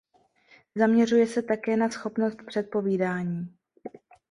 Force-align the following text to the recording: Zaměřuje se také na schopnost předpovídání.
Zaměřuje 0.75 1.27
se 1.27 1.41
také 1.41 1.77
na 1.77 1.89
schopnost 1.89 2.37
předpovídání. 2.47 3.57